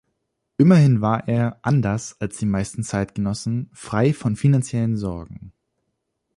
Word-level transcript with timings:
Immerhin 0.57 1.01
war 1.01 1.27
er, 1.27 1.59
anders 1.61 2.19
als 2.19 2.39
die 2.39 2.47
meisten 2.47 2.81
Zeitgenossen, 2.81 3.69
frei 3.71 4.13
von 4.13 4.35
finanziellen 4.35 4.97
Sorgen. 4.97 5.53